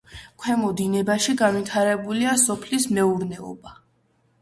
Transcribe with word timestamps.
ქვემო 0.43 0.71
დინებაში 0.79 1.35
განვითარებულია 1.43 2.35
სოფლის 2.49 2.91
მეურნეობა. 2.99 3.81